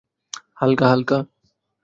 হালকা, 0.59 0.85
হালকা। 0.91 1.17